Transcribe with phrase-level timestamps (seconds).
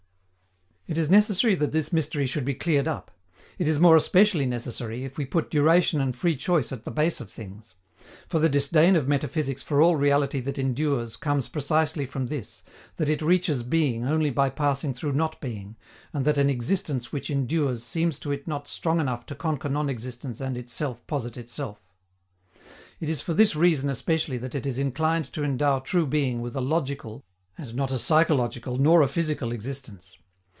[0.87, 3.11] It is necessary that this mystery should be cleared up.
[3.57, 7.21] It is more especially necessary, if we put duration and free choice at the base
[7.21, 7.75] of things.
[8.27, 12.61] For the disdain of metaphysics for all reality that endures comes precisely from this,
[12.97, 15.77] that it reaches being only by passing through "not being,"
[16.11, 19.89] and that an existence which endures seems to it not strong enough to conquer non
[19.89, 21.79] existence and itself posit itself.
[22.99, 26.53] It is for this reason especially that it is inclined to endow true being with
[26.53, 27.23] a logical,
[27.57, 30.17] and not a psychological nor a physical existence.